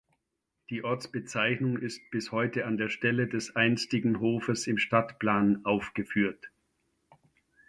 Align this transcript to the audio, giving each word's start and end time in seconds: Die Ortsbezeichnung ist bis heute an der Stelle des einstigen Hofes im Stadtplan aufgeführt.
Die 0.71 0.83
Ortsbezeichnung 0.83 1.77
ist 1.77 2.01
bis 2.09 2.31
heute 2.31 2.65
an 2.65 2.75
der 2.77 2.89
Stelle 2.89 3.27
des 3.27 3.55
einstigen 3.55 4.19
Hofes 4.19 4.65
im 4.65 4.79
Stadtplan 4.79 5.63
aufgeführt. 5.63 6.49